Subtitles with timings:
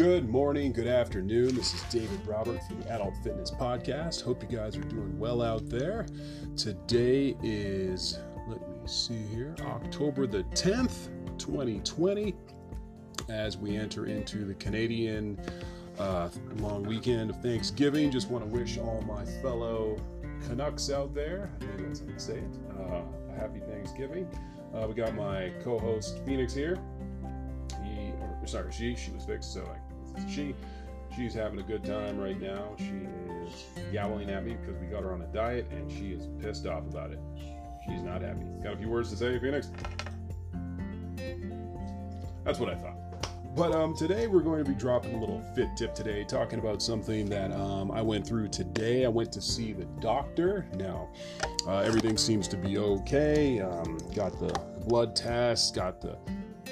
[0.00, 1.54] Good morning, good afternoon.
[1.54, 4.22] This is David Robert from the Adult Fitness Podcast.
[4.22, 6.06] Hope you guys are doing well out there.
[6.56, 8.18] Today is,
[8.48, 12.34] let me see here, October the 10th, 2020,
[13.28, 15.38] as we enter into the Canadian
[15.98, 16.30] uh,
[16.60, 18.10] long weekend of Thanksgiving.
[18.10, 20.00] Just want to wish all my fellow
[20.46, 24.26] Canucks out there, I think that's how you say it, uh, a happy Thanksgiving.
[24.74, 26.78] Uh, we got my co host Phoenix here
[28.46, 28.96] sorry, she.
[28.96, 29.78] She was fixed, so I,
[30.28, 30.54] she.
[31.16, 32.76] She's having a good time right now.
[32.78, 33.08] She
[33.44, 36.66] is yowling at me because we got her on a diet, and she is pissed
[36.66, 37.18] off about it.
[37.84, 38.44] She's not happy.
[38.62, 39.70] Got a few words to say, Phoenix?
[42.44, 42.96] That's what I thought.
[43.56, 46.80] But um, today we're going to be dropping a little fit tip today, talking about
[46.80, 49.04] something that um, I went through today.
[49.04, 50.66] I went to see the doctor.
[50.76, 51.08] Now,
[51.66, 53.60] uh, everything seems to be okay.
[53.60, 54.52] Um, got the
[54.86, 56.16] blood test, got the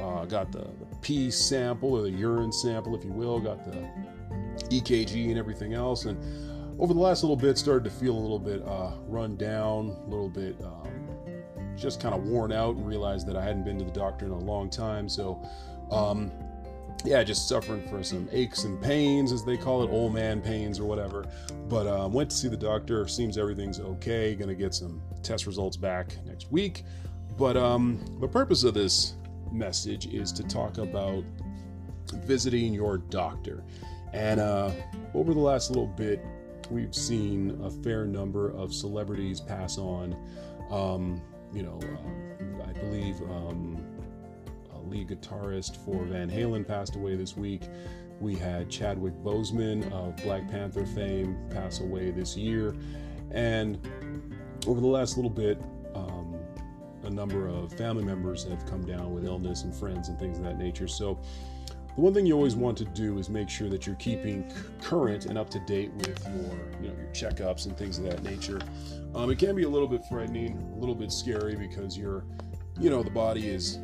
[0.00, 3.88] uh, got the, the pee sample or the urine sample, if you will, got the
[4.68, 6.04] EKG and everything else.
[6.04, 6.18] And
[6.80, 10.10] over the last little bit, started to feel a little bit uh, run down, a
[10.10, 10.88] little bit um,
[11.76, 14.32] just kind of worn out, and realized that I hadn't been to the doctor in
[14.32, 15.08] a long time.
[15.08, 15.42] So,
[15.90, 16.30] um,
[17.04, 20.78] yeah, just suffering for some aches and pains, as they call it, old man pains
[20.78, 21.26] or whatever.
[21.68, 23.06] But uh, went to see the doctor.
[23.08, 24.34] Seems everything's okay.
[24.34, 26.84] Going to get some test results back next week.
[27.38, 29.14] But um, the purpose of this
[29.52, 31.24] message is to talk about
[32.24, 33.64] visiting your doctor.
[34.12, 34.72] And uh,
[35.14, 36.24] over the last little bit,
[36.70, 40.16] we've seen a fair number of celebrities pass on.
[40.70, 41.20] Um,
[41.52, 43.84] you know, uh, I believe um,
[44.74, 47.62] a lead guitarist for Van Halen passed away this week.
[48.20, 52.74] We had Chadwick Boseman of Black Panther fame pass away this year.
[53.30, 53.78] And
[54.66, 55.60] over the last little bit,
[57.10, 60.44] a number of family members have come down with illness and friends and things of
[60.44, 60.88] that nature.
[60.88, 61.18] So,
[61.96, 65.26] the one thing you always want to do is make sure that you're keeping current
[65.26, 68.60] and up to date with your, you know, your checkups and things of that nature.
[69.14, 72.24] Um, it can be a little bit frightening, a little bit scary because you're,
[72.78, 73.80] you know, the body is,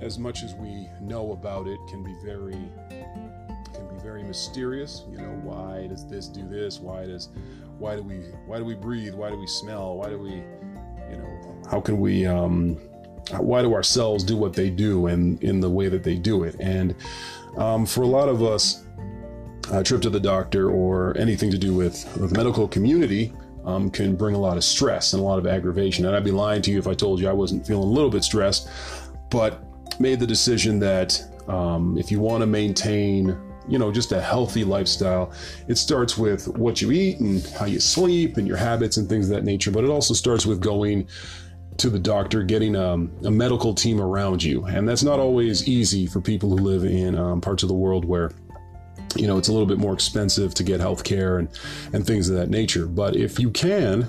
[0.00, 2.58] as much as we know about it, can be very,
[2.90, 5.04] can be very mysterious.
[5.08, 6.80] You know, why does this do this?
[6.80, 7.28] Why does,
[7.78, 9.14] why do we, why do we breathe?
[9.14, 9.96] Why do we smell?
[9.96, 10.42] Why do we,
[11.10, 12.76] you know, how can we um,
[13.38, 16.44] why do our cells do what they do and in the way that they do
[16.44, 16.56] it?
[16.60, 16.94] And
[17.56, 18.84] um, for a lot of us
[19.72, 23.32] a trip to the doctor or anything to do with, with the medical community
[23.64, 26.04] um, can bring a lot of stress and a lot of aggravation.
[26.04, 28.10] And i'd be lying to you if i told you i wasn't feeling a little
[28.10, 28.68] bit stressed
[29.30, 29.64] but
[29.98, 33.38] made the decision that um, if you want to maintain
[33.68, 35.32] you know, just a healthy lifestyle.
[35.68, 39.30] It starts with what you eat and how you sleep and your habits and things
[39.30, 39.70] of that nature.
[39.70, 41.08] But it also starts with going
[41.78, 44.64] to the doctor, getting um, a medical team around you.
[44.66, 48.04] And that's not always easy for people who live in um, parts of the world
[48.04, 48.30] where
[49.16, 51.48] you know it's a little bit more expensive to get health care and
[51.92, 54.08] and things of that nature but if you can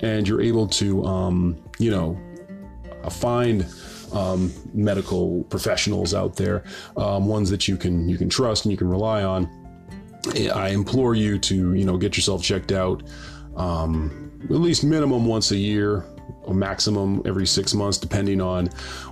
[0.00, 2.18] and you're able to um, you know
[3.10, 3.66] find
[4.12, 6.64] um, medical professionals out there,
[6.96, 9.48] um, ones that you can you can trust and you can rely on.
[10.54, 13.02] I implore you to you know get yourself checked out,
[13.56, 16.04] um, at least minimum once a year,
[16.42, 18.66] or maximum every six months, depending on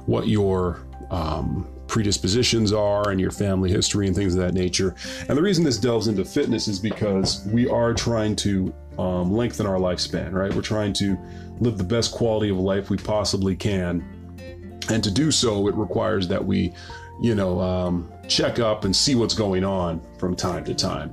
[0.06, 4.94] what your um, predispositions are and your family history and things of that nature.
[5.28, 9.66] And the reason this delves into fitness is because we are trying to um, lengthen
[9.66, 10.52] our lifespan, right?
[10.52, 11.16] We're trying to
[11.60, 14.04] live the best quality of life we possibly can
[14.90, 16.72] and to do so, it requires that we,
[17.20, 21.12] you know, um, check up and see what's going on from time to time.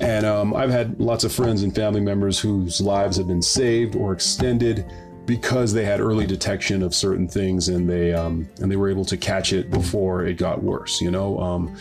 [0.00, 3.94] And um, I've had lots of friends and family members whose lives have been saved
[3.94, 4.90] or extended
[5.26, 9.04] because they had early detection of certain things and they um, and they were able
[9.06, 11.00] to catch it before it got worse.
[11.00, 11.74] You know, um,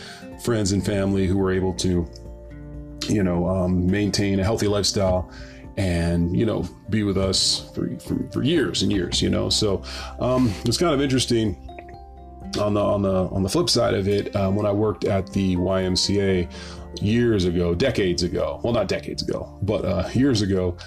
[0.43, 2.07] friends and family who were able to,
[3.07, 5.29] you know, um, maintain a healthy lifestyle
[5.77, 9.49] and you know be with us for, for, for years and years you know?
[9.49, 9.83] So
[10.19, 11.57] um, it's kind of interesting
[12.59, 15.31] on the on the on the flip side of it um, when i worked at
[15.33, 16.51] the ymca
[17.01, 20.77] years ago decades ago well not decades ago but uh, years ago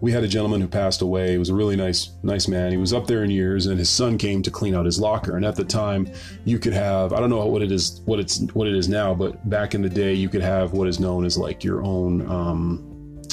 [0.00, 1.32] we had a gentleman who passed away.
[1.32, 2.70] He was a really nice nice man.
[2.70, 5.36] He was up there in years and his son came to clean out his locker.
[5.36, 6.10] And at the time
[6.44, 9.14] you could have i don't know what it is what it's what it is now
[9.14, 12.28] but back in the day you could have what is known as like your own
[12.30, 12.85] um,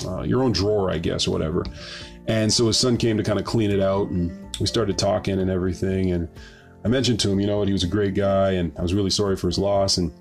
[0.05, 1.63] uh, your own drawer, I guess, or whatever.
[2.27, 5.39] And so his son came to kind of clean it out, and we started talking
[5.39, 6.11] and everything.
[6.11, 6.29] And
[6.85, 8.93] I mentioned to him, you know what, he was a great guy, and I was
[8.93, 9.97] really sorry for his loss.
[9.97, 10.11] And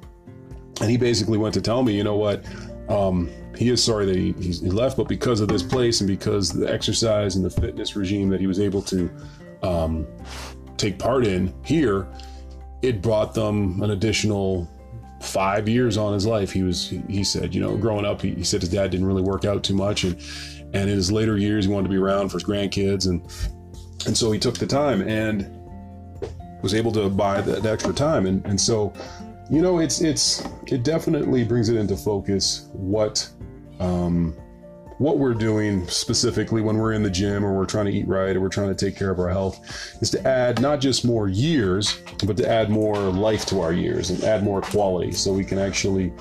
[0.80, 2.44] and he basically went to tell me, you know what,
[2.88, 6.50] um, he is sorry that he, he left, but because of this place and because
[6.50, 9.10] the exercise and the fitness regime that he was able to
[9.62, 10.06] um,
[10.76, 12.08] take part in here,
[12.80, 14.68] it brought them an additional
[15.22, 18.44] five years on his life, he was he said, you know, growing up, he, he
[18.44, 20.16] said his dad didn't really work out too much, and
[20.74, 23.22] and in his later years, he wanted to be around for his grandkids, and
[24.06, 25.50] and so he took the time and
[26.62, 28.92] was able to buy that extra time, and and so,
[29.50, 33.28] you know, it's it's it definitely brings it into focus what.
[33.80, 34.36] Um,
[35.02, 38.36] what we're doing specifically when we're in the gym or we're trying to eat right
[38.36, 39.58] or we're trying to take care of our health
[40.00, 44.10] is to add not just more years, but to add more life to our years
[44.10, 46.12] and add more quality so we can actually,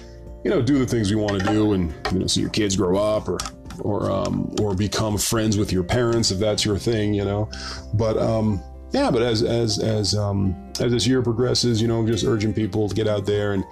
[0.44, 2.76] you know, do the things we want to do and, you know, see your kids
[2.76, 3.38] grow up or,
[3.82, 7.48] or, um, or become friends with your parents if that's your thing, you know.
[7.94, 8.64] But, um,
[8.94, 12.52] yeah, but as, as, as, um, as this year progresses, you know, I'm just urging
[12.52, 13.64] people to get out there and,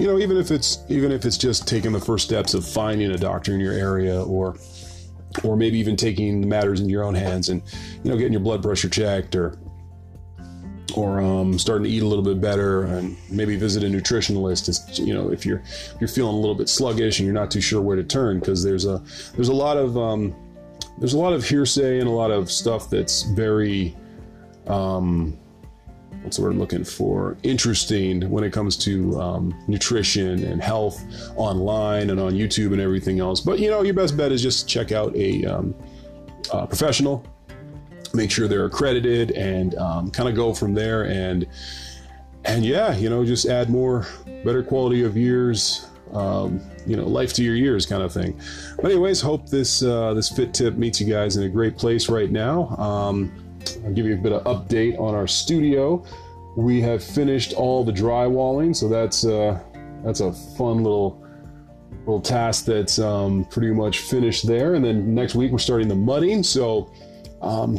[0.00, 3.10] you know, even if it's even if it's just taking the first steps of finding
[3.10, 4.56] a doctor in your area or
[5.44, 7.62] or maybe even taking matters in your own hands and
[8.02, 9.58] you know getting your blood pressure checked or
[10.96, 14.98] or um, starting to eat a little bit better and maybe visit a nutritionalist is
[14.98, 17.60] you know if you're if you're feeling a little bit sluggish and you're not too
[17.60, 19.02] sure where to turn because there's a
[19.34, 20.34] there's a lot of um,
[20.98, 23.94] there's a lot of hearsay and a lot of stuff that's very
[24.66, 25.38] um,
[26.38, 27.36] word I'm looking for?
[27.42, 31.02] Interesting when it comes to um, nutrition and health
[31.36, 33.40] online and on YouTube and everything else.
[33.40, 35.74] But you know, your best bet is just check out a, um,
[36.66, 37.24] professional,
[38.12, 41.04] make sure they're accredited, and um, kind of go from there.
[41.04, 41.46] And
[42.44, 44.06] and yeah, you know, just add more,
[44.44, 45.86] better quality of years.
[46.12, 48.40] Um, you know, life to your years, kind of thing.
[48.76, 52.08] But anyways, hope this uh, this fit tip meets you guys in a great place
[52.08, 52.74] right now.
[53.84, 56.04] I'll give you a bit of update on our studio.
[56.56, 59.60] We have finished all the drywalling, so that's uh,
[60.04, 61.22] that's a fun little
[62.00, 64.74] little task that's um, pretty much finished there.
[64.74, 66.42] And then next week we're starting the mudding.
[66.42, 66.90] So
[67.42, 67.78] um,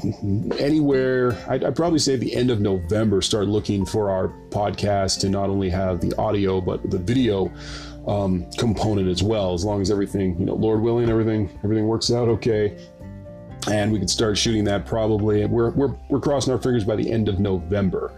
[0.57, 5.29] anywhere, I'd, I'd, probably say the end of November, start looking for our podcast to
[5.29, 7.51] not only have the audio but the video
[8.07, 9.53] um, component as well.
[9.53, 12.77] As long as everything, you know, Lord willing, everything everything works out okay
[13.71, 15.45] and we could start shooting that probably.
[15.45, 18.13] We're, we're, we're crossing our fingers by the end of November.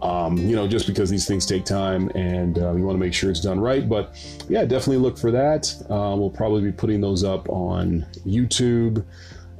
[0.00, 3.14] Um, you know, just because these things take time and uh, we want to make
[3.14, 3.88] sure it's done right.
[3.88, 4.16] But
[4.48, 5.72] yeah, definitely look for that.
[5.84, 9.04] Uh, we'll probably be putting those up on YouTube.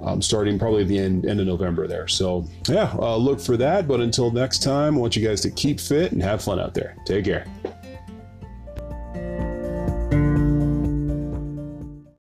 [0.01, 2.09] Um, starting probably at the end, end of November there.
[2.09, 3.87] So, yeah, uh, look for that.
[3.87, 6.75] But until next time, I want you guys to keep fit and have fun out
[6.75, 6.97] there.
[7.07, 7.47] Take care.